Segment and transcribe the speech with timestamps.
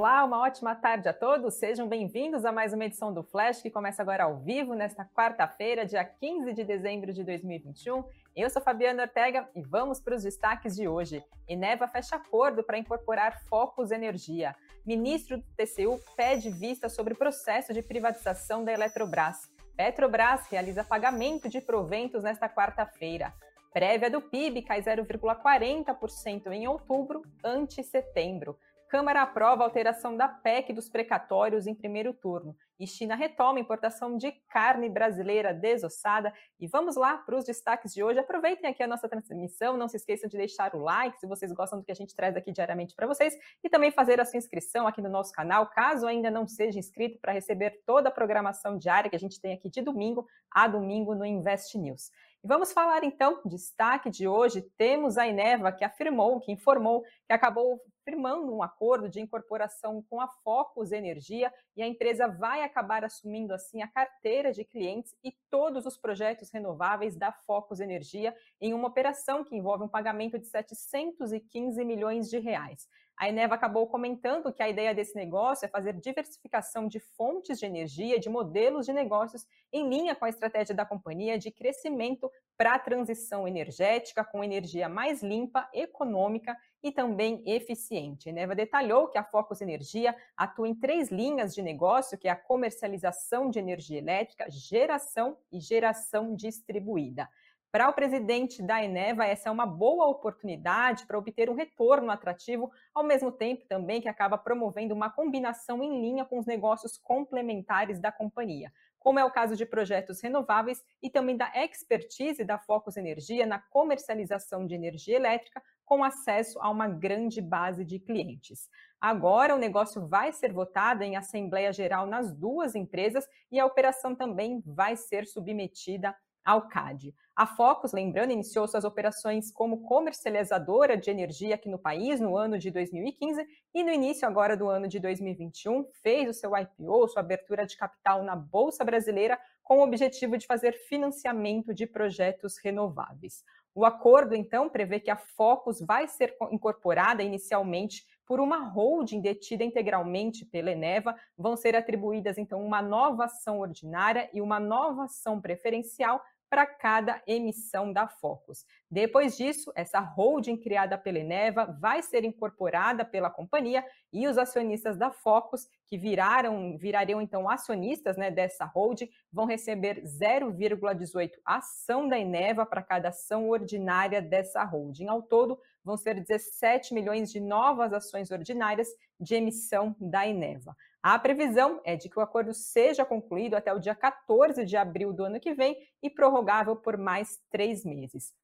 [0.00, 1.56] Olá, uma ótima tarde a todos.
[1.56, 5.84] Sejam bem-vindos a mais uma edição do Flash, que começa agora ao vivo nesta quarta-feira,
[5.84, 8.02] dia 15 de dezembro de 2021.
[8.34, 11.22] Eu sou Fabiana Ortega e vamos para os destaques de hoje.
[11.46, 14.56] Eneva fecha acordo para incorporar Focus Energia.
[14.86, 19.52] Ministro do TCU pede vista sobre processo de privatização da Eletrobras.
[19.76, 23.34] Petrobras realiza pagamento de proventos nesta quarta-feira.
[23.70, 28.58] Prévia do PIB cai 0,40% em outubro, ante setembro.
[28.90, 32.56] Câmara aprova alteração da PEC dos precatórios em primeiro turno.
[32.76, 36.34] E China retoma importação de carne brasileira desossada.
[36.58, 38.18] E vamos lá para os destaques de hoje.
[38.18, 39.76] Aproveitem aqui a nossa transmissão.
[39.76, 42.36] Não se esqueçam de deixar o like se vocês gostam do que a gente traz
[42.36, 43.32] aqui diariamente para vocês.
[43.62, 47.20] E também fazer a sua inscrição aqui no nosso canal, caso ainda não seja inscrito,
[47.20, 51.14] para receber toda a programação diária que a gente tem aqui de domingo a domingo
[51.14, 52.10] no Invest News.
[52.42, 57.32] E vamos falar então, destaque de hoje, temos a Ineva que afirmou, que informou que
[57.32, 63.04] acabou firmando um acordo de incorporação com a Focus Energia e a empresa vai acabar
[63.04, 68.74] assumindo assim a carteira de clientes e todos os projetos renováveis da Focus Energia em
[68.74, 72.88] uma operação que envolve um pagamento de 715 milhões de reais.
[73.20, 77.66] A Eneva acabou comentando que a ideia desse negócio é fazer diversificação de fontes de
[77.66, 82.74] energia, de modelos de negócios, em linha com a estratégia da companhia de crescimento para
[82.74, 88.28] a transição energética, com energia mais limpa, econômica e também eficiente.
[88.28, 92.30] A Eneva detalhou que a Focus Energia atua em três linhas de negócio, que é
[92.30, 97.26] a comercialização de energia elétrica, geração e geração distribuída.
[97.72, 102.70] Para o presidente da Eneva, essa é uma boa oportunidade para obter um retorno atrativo,
[102.92, 108.00] ao mesmo tempo também que acaba promovendo uma combinação em linha com os negócios complementares
[108.00, 108.70] da companhia,
[109.00, 113.58] como é o caso de projetos renováveis e também da expertise da Focus Energia na
[113.58, 118.68] comercialização de energia elétrica, com acesso a uma grande base de clientes.
[119.00, 124.14] Agora, o negócio vai ser votado em Assembleia Geral nas duas empresas e a operação
[124.14, 126.14] também vai ser submetida
[126.50, 127.14] ao CAD.
[127.36, 132.58] A Focus, lembrando, iniciou suas operações como comercializadora de energia aqui no país no ano
[132.58, 137.20] de 2015 e no início agora do ano de 2021 fez o seu IPO, sua
[137.20, 143.44] abertura de capital na Bolsa Brasileira, com o objetivo de fazer financiamento de projetos renováveis.
[143.72, 149.62] O acordo, então, prevê que a Focus vai ser incorporada inicialmente por uma holding detida
[149.62, 151.14] integralmente pela Eneva.
[151.38, 157.22] Vão ser atribuídas, então, uma nova ação ordinária e uma nova ação preferencial para cada
[157.26, 158.66] emissão da Focus.
[158.90, 164.96] Depois disso, essa holding criada pela Eneva vai ser incorporada pela companhia e os acionistas
[164.96, 172.18] da Focus, que viraram, virariam então acionistas né, dessa holding, vão receber 0,18 ação da
[172.18, 175.06] Eneva para cada ação ordinária dessa holding.
[175.06, 178.88] Ao todo, vão ser 17 milhões de novas ações ordinárias
[179.20, 180.76] de emissão da Eneva.
[181.00, 185.12] A previsão é de que o acordo seja concluído até o dia 14 de abril
[185.12, 188.34] do ano que vem e prorrogável por mais três meses.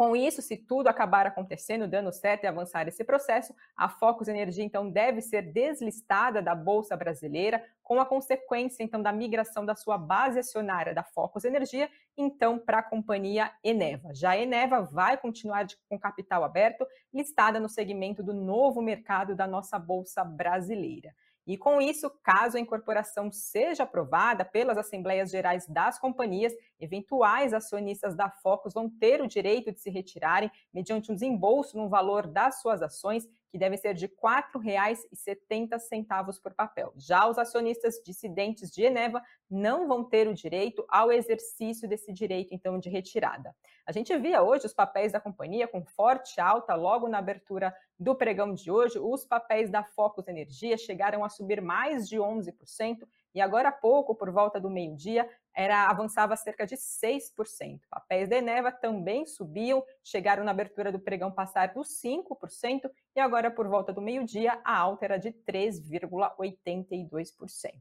[0.00, 4.64] Com isso, se tudo acabar acontecendo, dando certo e avançar esse processo, a Focus Energia
[4.64, 9.98] então deve ser deslistada da Bolsa Brasileira, com a consequência então da migração da sua
[9.98, 14.14] base acionária da Focus Energia então para a companhia Eneva.
[14.14, 19.36] Já a Eneva vai continuar de, com capital aberto, listada no segmento do novo mercado
[19.36, 21.14] da nossa Bolsa Brasileira.
[21.46, 28.14] E com isso, caso a incorporação seja aprovada pelas Assembleias Gerais das companhias, eventuais acionistas
[28.14, 32.60] da Focus vão ter o direito de se retirarem mediante um desembolso no valor das
[32.60, 36.92] suas ações que deve ser de R$ 4,70 por papel.
[36.96, 42.54] Já os acionistas dissidentes de Eneva não vão ter o direito ao exercício desse direito,
[42.54, 43.54] então, de retirada.
[43.84, 48.14] A gente via hoje os papéis da companhia com forte alta logo na abertura do
[48.14, 48.98] pregão de hoje.
[48.98, 54.14] Os papéis da Focus Energia chegaram a subir mais de 11%, e agora há pouco,
[54.14, 57.80] por volta do meio-dia, era avançava cerca de 6%.
[57.88, 63.50] Papéis da Eneva também subiam, chegaram na abertura do pregão passar dos 5%, e agora,
[63.50, 67.74] por volta do meio-dia, a alta era de 3,82%.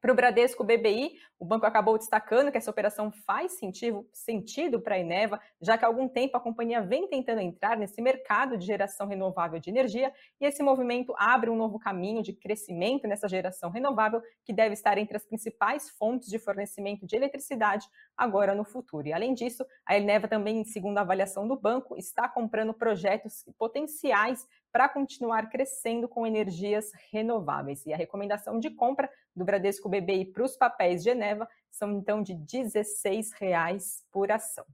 [0.00, 4.94] Para o Bradesco BBI, o banco acabou destacando que essa operação faz sentido, sentido para
[4.94, 8.64] a Eneva, já que há algum tempo a companhia vem tentando entrar nesse mercado de
[8.64, 10.10] geração renovável de energia
[10.40, 14.96] e esse movimento abre um novo caminho de crescimento nessa geração renovável, que deve estar
[14.96, 17.86] entre as principais fontes de fornecimento de eletricidade
[18.16, 19.06] agora no futuro.
[19.06, 24.46] E além disso, a Eneva também, segundo a avaliação do banco, está comprando projetos potenciais
[24.72, 27.84] para continuar crescendo com energias renováveis.
[27.86, 32.32] E a recomendação de compra do Bradesco BBI para os papéis Geneva são então de
[32.32, 34.66] R$ 16,00 por ação.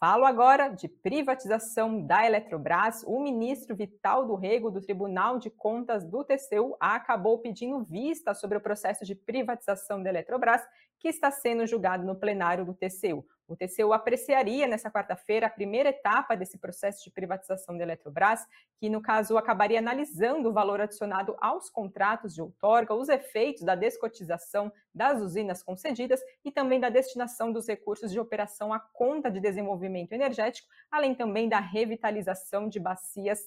[0.00, 3.04] Falo agora de privatização da Eletrobras.
[3.06, 8.56] O ministro Vital do Rego, do Tribunal de Contas do TCU, acabou pedindo vista sobre
[8.56, 10.66] o processo de privatização da Eletrobras,
[10.98, 13.26] que está sendo julgado no plenário do TCU.
[13.50, 18.46] O TCU apreciaria nessa quarta-feira a primeira etapa desse processo de privatização da Eletrobras,
[18.78, 23.74] que no caso acabaria analisando o valor adicionado aos contratos de outorga, os efeitos da
[23.74, 29.40] descotização das usinas concedidas e também da destinação dos recursos de operação à conta de
[29.40, 33.40] desenvolvimento energético, além também da revitalização de bacias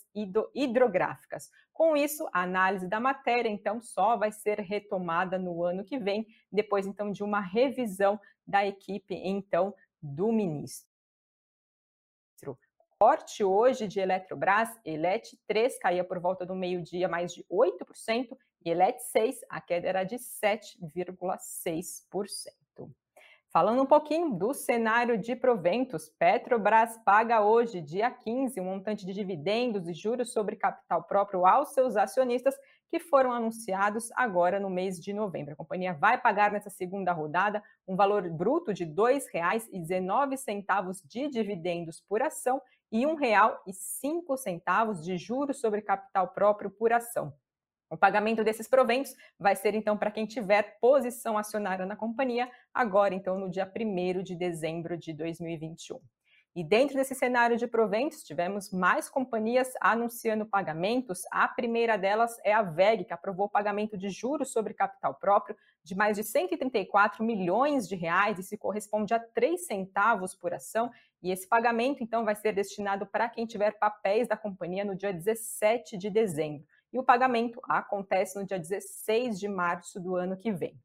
[0.54, 1.50] hidrográficas.
[1.72, 6.28] Com isso, a análise da matéria então só vai ser retomada no ano que vem,
[6.52, 9.74] depois então de uma revisão da equipe então
[10.04, 10.88] do ministro.
[13.00, 18.70] Corte hoje de Eletrobras, Elet 3 caía por volta do meio-dia mais de 8%, e
[18.70, 22.94] Elet 6, a queda era de 7,6%.
[23.54, 29.14] Falando um pouquinho do cenário de proventos, Petrobras paga hoje, dia 15, um montante de
[29.14, 32.56] dividendos e juros sobre capital próprio aos seus acionistas
[32.94, 35.54] que foram anunciados agora no mês de novembro.
[35.54, 42.04] A companhia vai pagar nessa segunda rodada um valor bruto de R$ 2,19 de dividendos
[42.08, 42.62] por ação
[42.92, 47.34] e R$ 1,05 de juros sobre capital próprio por ação.
[47.90, 53.16] O pagamento desses proventos vai ser então para quem tiver posição acionária na companhia, agora
[53.16, 56.00] então no dia 1 de dezembro de 2021.
[56.56, 61.24] E dentro desse cenário de proventos, tivemos mais companhias anunciando pagamentos.
[61.32, 65.56] A primeira delas é a VEG, que aprovou o pagamento de juros sobre capital próprio
[65.84, 70.92] de mais de 134 milhões de reais, e se corresponde a 3 centavos por ação.
[71.22, 75.12] E esse pagamento, então, vai ser destinado para quem tiver papéis da companhia no dia
[75.12, 76.64] 17 de dezembro
[76.94, 80.80] e o pagamento acontece no dia 16 de março do ano que vem.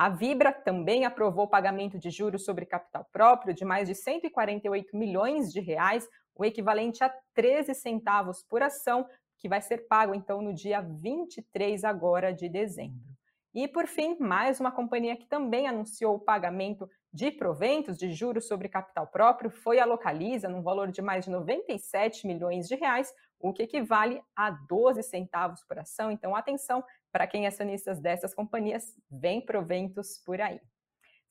[0.00, 4.96] A Vibra também aprovou o pagamento de juros sobre capital próprio de mais de 148
[4.96, 9.06] milhões de reais, o equivalente a 13 centavos por ação,
[9.36, 13.10] que vai ser pago então no dia 23 agora de dezembro.
[13.52, 18.48] E por fim, mais uma companhia que também anunciou o pagamento de proventos de juros
[18.48, 23.12] sobre capital próprio foi a Localiza, num valor de mais de 97 milhões de reais,
[23.38, 26.10] o que equivale a 12 centavos por ação.
[26.10, 26.82] Então, atenção
[27.12, 30.60] para quem é acionistas dessas companhias, vem proventos por aí.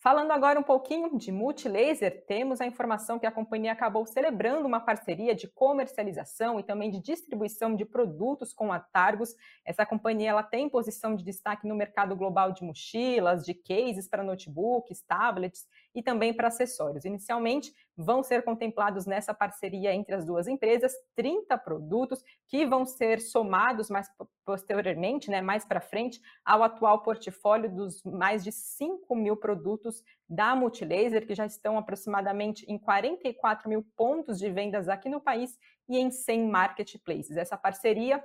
[0.02, 4.80] Falando agora um pouquinho de Multilaser, temos a informação que a companhia acabou celebrando uma
[4.80, 9.36] parceria de comercialização e também de distribuição de produtos com a Targus.
[9.66, 14.24] Essa companhia ela tem posição de destaque no mercado global de mochilas, de cases para
[14.24, 17.06] notebooks, tablets e também para acessórios.
[17.06, 23.20] Inicialmente, vão ser contemplados nessa parceria entre as duas empresas 30 produtos que vão ser
[23.20, 24.08] somados mais
[24.46, 30.56] posteriormente, né, mais para frente, ao atual portfólio dos mais de 5 mil produtos da
[30.56, 35.58] Multilaser, que já estão aproximadamente em 44 mil pontos de vendas aqui no país
[35.88, 37.36] e em 100 marketplaces.
[37.36, 38.24] Essa parceria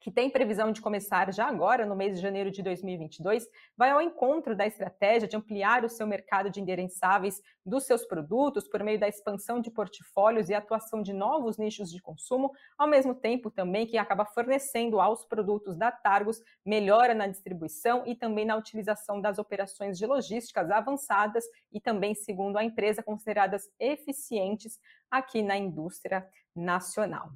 [0.00, 4.00] que tem previsão de começar já agora, no mês de janeiro de 2022, vai ao
[4.00, 8.98] encontro da estratégia de ampliar o seu mercado de endereçáveis dos seus produtos por meio
[8.98, 13.86] da expansão de portfólios e atuação de novos nichos de consumo, ao mesmo tempo também
[13.86, 19.38] que acaba fornecendo aos produtos da Targus melhora na distribuição e também na utilização das
[19.38, 24.78] operações de logísticas avançadas e também, segundo a empresa, consideradas eficientes
[25.10, 26.26] aqui na indústria
[26.56, 27.30] nacional.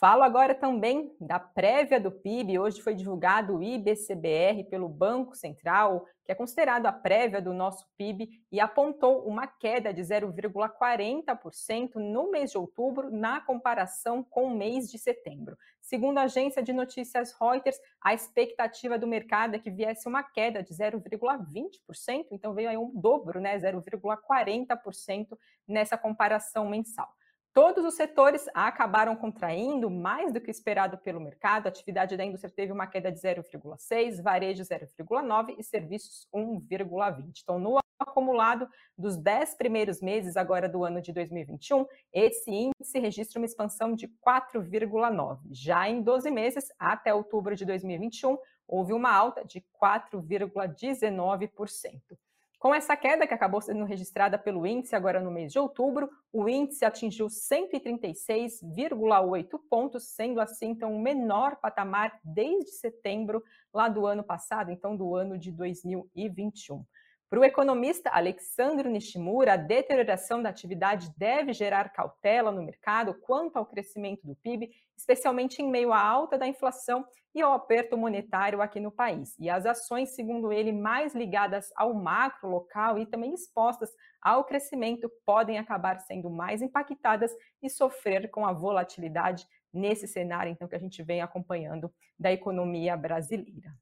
[0.00, 2.58] Falo agora também da prévia do PIB.
[2.58, 7.86] Hoje foi divulgado o IBCBR pelo Banco Central, que é considerado a prévia do nosso
[7.98, 14.56] PIB, e apontou uma queda de 0,40% no mês de outubro, na comparação com o
[14.56, 15.54] mês de setembro.
[15.82, 20.62] Segundo a agência de notícias Reuters, a expectativa do mercado é que viesse uma queda
[20.62, 25.36] de 0,20%, então veio aí um dobro, né, 0,40%
[25.68, 27.14] nessa comparação mensal.
[27.52, 31.66] Todos os setores acabaram contraindo mais do que esperado pelo mercado.
[31.66, 37.40] A atividade da indústria teve uma queda de 0,6, varejo 0,9 e serviços 1,20.
[37.42, 43.40] Então, no acumulado dos 10 primeiros meses agora do ano de 2021, esse índice registra
[43.40, 45.40] uma expansão de 4,9.
[45.50, 52.16] Já em 12 meses, até outubro de 2021, houve uma alta de 4,19%.
[52.60, 56.46] Com essa queda que acabou sendo registrada pelo índice agora no mês de outubro, o
[56.46, 64.22] índice atingiu 136,8 pontos, sendo assim então o menor patamar desde setembro lá do ano
[64.22, 66.84] passado, então do ano de 2021.
[67.30, 73.56] Para o economista Alexandre Nishimura, a deterioração da atividade deve gerar cautela no mercado quanto
[73.56, 78.60] ao crescimento do PIB, especialmente em meio à alta da inflação e ao aperto monetário
[78.60, 79.38] aqui no país.
[79.38, 85.08] E as ações, segundo ele, mais ligadas ao macro local e também expostas ao crescimento,
[85.24, 87.30] podem acabar sendo mais impactadas
[87.62, 92.96] e sofrer com a volatilidade nesse cenário então que a gente vem acompanhando da economia
[92.96, 93.72] brasileira.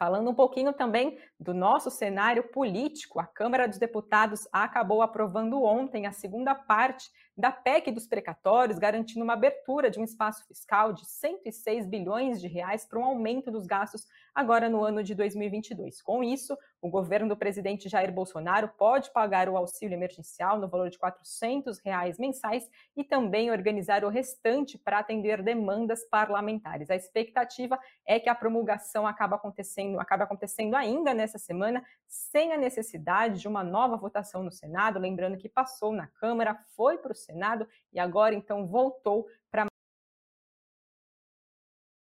[0.00, 6.06] Falando um pouquinho também do nosso cenário político, a Câmara dos Deputados acabou aprovando ontem
[6.06, 11.04] a segunda parte da PEC dos precatórios, garantindo uma abertura de um espaço fiscal de
[11.04, 14.06] 106 bilhões de reais para um aumento dos gastos
[14.40, 16.00] agora no ano de 2022.
[16.00, 20.88] Com isso, o governo do presidente Jair Bolsonaro pode pagar o auxílio emergencial no valor
[20.88, 22.66] de 400 reais mensais
[22.96, 26.90] e também organizar o restante para atender demandas parlamentares.
[26.90, 32.56] A expectativa é que a promulgação acaba acontecendo, acaba acontecendo ainda nessa semana, sem a
[32.56, 34.98] necessidade de uma nova votação no Senado.
[34.98, 39.69] Lembrando que passou na Câmara, foi para o Senado e agora então voltou para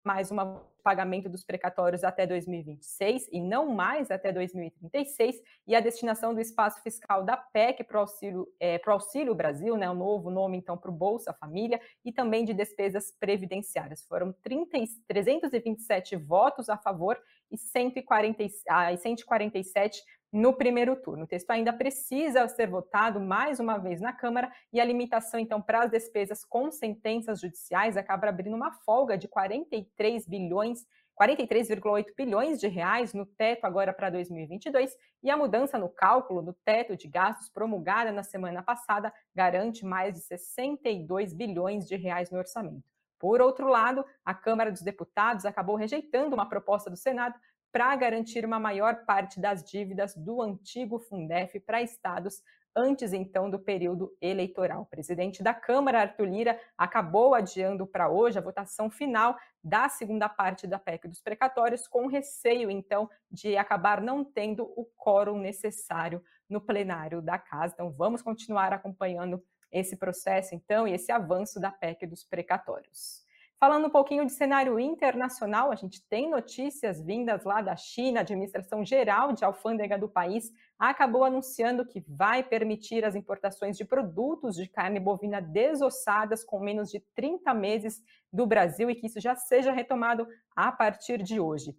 [0.05, 0.37] mais um
[0.83, 6.79] pagamento dos precatórios até 2026 e não mais até 2036, e a destinação do espaço
[6.83, 10.91] fiscal da PEC para o Auxílio, é, Auxílio Brasil, né, o novo nome então para
[10.91, 14.05] o Bolsa Família, e também de despesas previdenciárias.
[14.05, 17.17] Foram 30, 327 votos a favor
[17.51, 21.23] e 140, ah, 147 no primeiro turno.
[21.23, 25.61] O texto ainda precisa ser votado mais uma vez na Câmara e a limitação, então,
[25.61, 30.85] para as despesas com sentenças judiciais acaba abrindo uma folga de 43 bilhões
[31.19, 34.91] 43,8 bilhões de reais no teto agora para 2022
[35.23, 40.13] e a mudança no cálculo do teto de gastos promulgada na semana passada garante mais
[40.13, 42.94] de 62 bilhões de reais no orçamento.
[43.25, 47.33] Por outro lado, a Câmara dos Deputados acabou rejeitando uma proposta do Senado
[47.71, 52.43] para garantir uma maior parte das dívidas do antigo Fundef para estados
[52.75, 54.83] antes então do período eleitoral.
[54.83, 60.29] O presidente da Câmara, Arthur Lira, acabou adiando para hoje a votação final da segunda
[60.29, 66.23] parte da PEC dos precatórios, com receio então de acabar não tendo o quórum necessário
[66.47, 67.73] no plenário da casa.
[67.73, 69.43] Então vamos continuar acompanhando
[69.75, 73.25] esse processo então e esse avanço da PEC dos precatórios.
[73.57, 78.21] Falando um pouquinho de cenário internacional, a gente tem notícias vindas lá da China, a
[78.21, 84.55] Administração Geral de Alfândega do país acabou anunciando que vai permitir as importações de produtos
[84.55, 88.01] de carne bovina desossadas com menos de 30 meses
[88.31, 91.75] do Brasil e que isso já seja retomado a partir de hoje.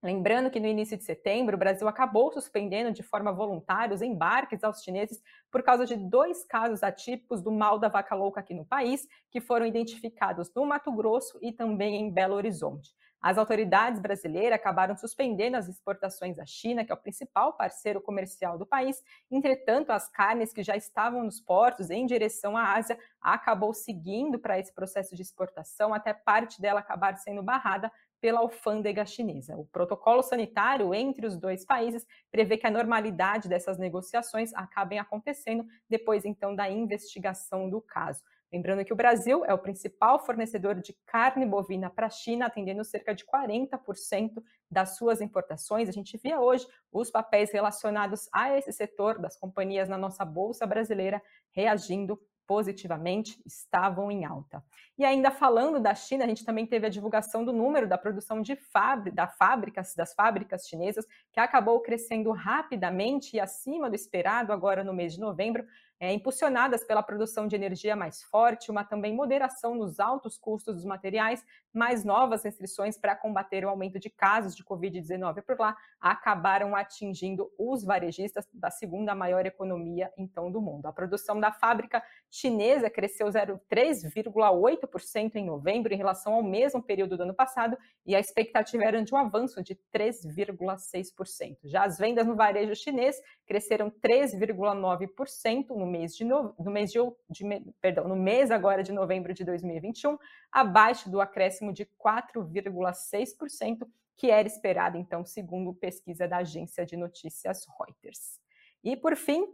[0.00, 4.62] Lembrando que no início de setembro, o Brasil acabou suspendendo de forma voluntária os embarques
[4.62, 8.64] aos chineses por causa de dois casos atípicos do mal da vaca louca aqui no
[8.64, 12.94] país, que foram identificados no Mato Grosso e também em Belo Horizonte.
[13.20, 18.56] As autoridades brasileiras acabaram suspendendo as exportações à China, que é o principal parceiro comercial
[18.56, 19.02] do país.
[19.28, 24.58] Entretanto, as carnes que já estavam nos portos em direção à Ásia acabou seguindo para
[24.58, 27.90] esse processo de exportação, até parte dela acabar sendo barrada
[28.20, 29.56] pela alfândega chinesa.
[29.56, 35.66] O protocolo sanitário entre os dois países prevê que a normalidade dessas negociações acabem acontecendo
[35.88, 38.22] depois então da investigação do caso.
[38.50, 42.82] Lembrando que o Brasil é o principal fornecedor de carne bovina para a China, atendendo
[42.82, 45.88] cerca de 40% das suas importações.
[45.88, 50.66] A gente via hoje os papéis relacionados a esse setor das companhias na nossa bolsa
[50.66, 51.22] brasileira
[51.52, 54.64] reagindo positivamente estavam em alta.
[54.96, 58.40] E ainda falando da China, a gente também teve a divulgação do número da produção
[58.40, 64.50] de fábrica, da fábricas, das fábricas chinesas, que acabou crescendo rapidamente e acima do esperado
[64.50, 65.64] agora no mês de novembro,
[66.00, 70.84] é, impulsionadas pela produção de energia mais forte, uma também moderação nos altos custos dos
[70.84, 76.76] materiais, mais novas restrições para combater o aumento de casos de Covid-19 por lá, acabaram
[76.76, 80.86] atingindo os varejistas da segunda maior economia então do mundo.
[80.86, 87.22] A produção da fábrica chinesa cresceu 3,8% em novembro em relação ao mesmo período do
[87.24, 87.76] ano passado
[88.06, 91.58] e a expectativa era de um avanço de 3,6%.
[91.64, 96.98] Já as vendas no varejo chinês cresceram 3,9% no mês de no, no mês de,
[97.28, 97.44] de,
[97.80, 100.16] perdão, no mês agora de novembro de 2021,
[100.52, 107.64] abaixo do acréscimo de 4,6% que era esperado então, segundo pesquisa da agência de notícias
[107.78, 108.40] Reuters.
[108.82, 109.46] E por fim,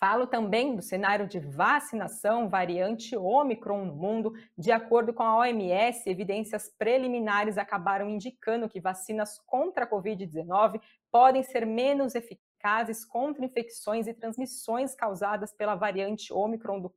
[0.00, 4.32] Falo também do cenário de vacinação variante Omicron no mundo.
[4.56, 10.80] De acordo com a OMS, evidências preliminares acabaram indicando que vacinas contra a Covid-19
[11.12, 16.94] podem ser menos eficazes eficazes contra infecções e transmissões causadas pela variante Ômicron do,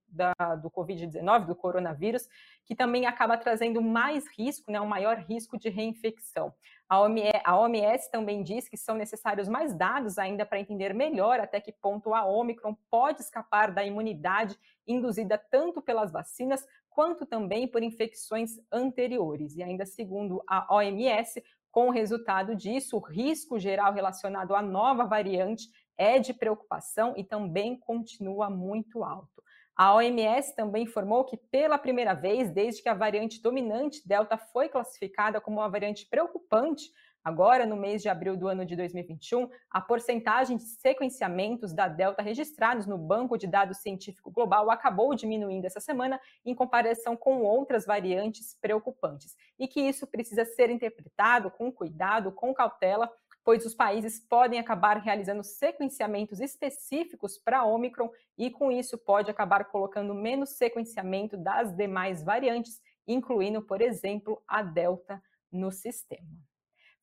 [0.62, 2.28] do Covid-19, do coronavírus,
[2.66, 6.54] que também acaba trazendo mais risco, né, um maior risco de reinfecção.
[6.90, 11.72] A OMS também diz que são necessários mais dados ainda para entender melhor até que
[11.72, 18.60] ponto a Omicron pode escapar da imunidade induzida tanto pelas vacinas quanto também por infecções
[18.72, 19.56] anteriores.
[19.56, 25.06] E ainda segundo a OMS, com o resultado disso, o risco geral relacionado à nova
[25.06, 29.44] variante é de preocupação e também continua muito alto.
[29.76, 34.70] A OMS também informou que, pela primeira vez, desde que a variante dominante Delta foi
[34.70, 36.92] classificada como uma variante preocupante,
[37.24, 42.22] agora no mês de abril do ano de 2021, a porcentagem de sequenciamentos da Delta
[42.22, 47.86] registrados no Banco de Dados Científico Global acabou diminuindo essa semana em comparação com outras
[47.86, 53.10] variantes preocupantes, e que isso precisa ser interpretado com cuidado, com cautela
[53.44, 59.66] pois os países podem acabar realizando sequenciamentos específicos para Omicron e, com isso, pode acabar
[59.66, 66.30] colocando menos sequenciamento das demais variantes, incluindo, por exemplo, a Delta no sistema.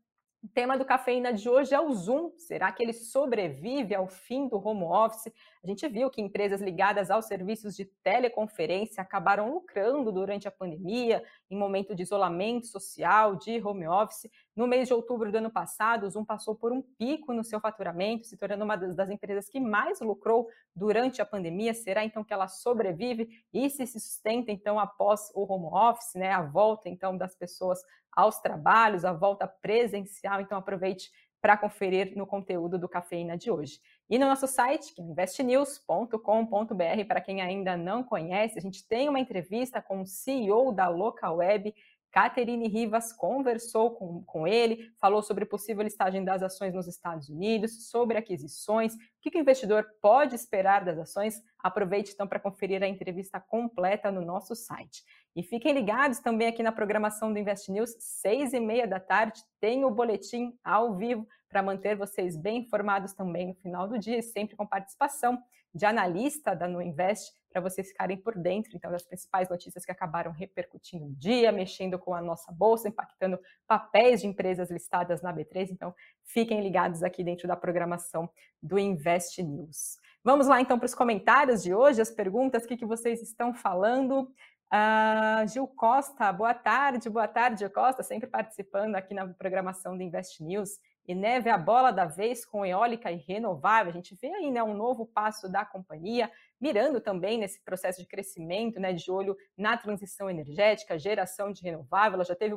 [0.46, 2.32] o tema do Cafeína de hoje é o Zoom.
[2.38, 5.34] Será que ele sobrevive ao fim do home office?
[5.64, 11.24] A gente viu que empresas ligadas aos serviços de teleconferência acabaram lucrando durante a pandemia,
[11.50, 14.30] em momento de isolamento social, de home office.
[14.56, 17.60] No mês de outubro do ano passado, o Zoom passou por um pico no seu
[17.60, 21.74] faturamento, se tornando uma das empresas que mais lucrou durante a pandemia.
[21.74, 26.32] Será então que ela sobrevive e se sustenta então após o home office, né?
[26.32, 27.82] A volta então das pessoas
[28.16, 30.40] aos trabalhos, a volta presencial.
[30.40, 33.80] Então, aproveite para conferir no conteúdo do Cafeína de hoje.
[34.10, 39.20] E no nosso site, é investnews.com.br, para quem ainda não conhece, a gente tem uma
[39.20, 41.76] entrevista com o CEO da Local Web,
[42.16, 47.90] Caterine Rivas conversou com, com ele, falou sobre possível listagem das ações nos Estados Unidos,
[47.90, 51.44] sobre aquisições, o que, que o investidor pode esperar das ações.
[51.60, 55.04] Aproveite então para conferir a entrevista completa no nosso site.
[55.36, 59.44] E fiquem ligados também aqui na programação do Invest News, seis e meia da tarde,
[59.60, 64.22] tem o boletim ao vivo para manter vocês bem informados também no final do dia,
[64.22, 65.38] sempre com participação
[65.76, 69.92] de analista da No Invest, para vocês ficarem por dentro então das principais notícias que
[69.92, 75.34] acabaram repercutindo no dia, mexendo com a nossa bolsa, impactando papéis de empresas listadas na
[75.34, 75.70] B3.
[75.72, 78.30] Então, fiquem ligados aqui dentro da programação
[78.64, 79.98] do Invest News.
[80.24, 83.54] Vamos lá então para os comentários de hoje, as perguntas, o que, que vocês estão
[83.54, 84.32] falando.
[84.74, 90.04] Uh, Gil Costa, boa tarde, boa tarde, Gil Costa, sempre participando aqui na programação do
[90.04, 90.80] Invest News.
[91.08, 93.92] E neve a bola da vez com eólica e renovável.
[93.92, 98.08] A gente vê aí né, um novo passo da companhia, mirando também nesse processo de
[98.08, 102.16] crescimento, né, de olho na transição energética, geração de renovável.
[102.16, 102.56] Ela já teve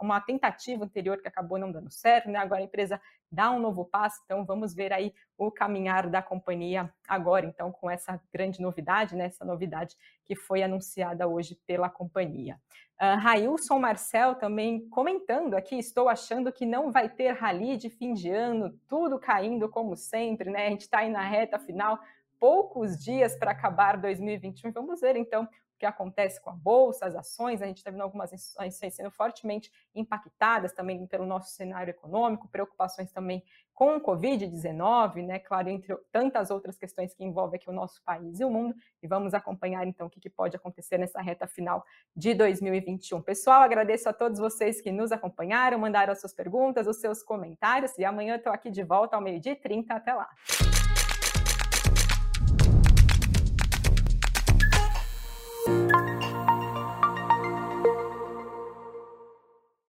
[0.00, 2.38] uma tentativa anterior que acabou não dando certo, né?
[2.38, 6.92] Agora a empresa dá um novo passo, então vamos ver aí o caminhar da companhia
[7.08, 9.26] agora, então, com essa grande novidade, né?
[9.26, 12.58] Essa novidade que foi anunciada hoje pela companhia.
[13.00, 18.12] Uh, Railson Marcel também comentando aqui, estou achando que não vai ter rally de fim
[18.12, 20.66] de ano, tudo caindo como sempre, né?
[20.66, 21.98] A gente está aí na reta final,
[22.38, 24.72] poucos dias para acabar 2021.
[24.72, 25.48] Vamos ver então
[25.80, 27.62] que acontece com a bolsa, as ações.
[27.62, 33.10] A gente está vendo algumas ações sendo fortemente impactadas também pelo nosso cenário econômico, preocupações
[33.10, 35.38] também com o Covid-19, né?
[35.38, 38.74] Claro, entre tantas outras questões que envolvem aqui o nosso país e o mundo.
[39.02, 41.82] E vamos acompanhar então o que, que pode acontecer nessa reta final
[42.14, 43.22] de 2021.
[43.22, 47.96] Pessoal, agradeço a todos vocês que nos acompanharam, mandaram as suas perguntas, os seus comentários.
[47.96, 49.94] E amanhã eu estou aqui de volta ao meio-dia e 30.
[49.94, 50.28] Até lá.